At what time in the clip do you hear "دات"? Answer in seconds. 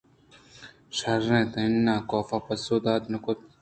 2.83-3.03